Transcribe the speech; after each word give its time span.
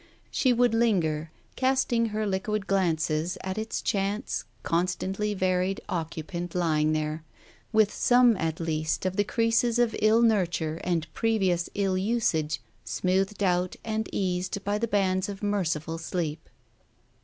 She 0.31 0.51
would 0.51 0.73
linger, 0.73 1.29
casting 1.55 2.07
her 2.07 2.25
liquid 2.25 2.65
glances 2.65 3.37
at 3.43 3.59
its 3.59 3.83
chance, 3.83 4.45
con 4.63 4.87
stantly 4.87 5.37
varied, 5.37 5.79
occupant 5.87 6.55
lying 6.55 6.93
there, 6.93 7.23
with 7.71 7.93
some 7.93 8.35
at 8.37 8.59
least 8.59 9.05
of 9.05 9.15
the 9.15 9.23
creases 9.23 9.77
of 9.77 9.95
ill 10.01 10.23
nurture 10.23 10.81
and 10.83 11.05
previous 11.13 11.69
ill 11.75 11.99
usage 11.99 12.61
smoothed 12.83 13.43
out 13.43 13.75
and 13.85 14.09
eased 14.11 14.63
by 14.63 14.79
the 14.79 14.87
bands 14.87 15.29
of 15.29 15.43
merciful 15.43 15.99
sleep. 15.99 16.49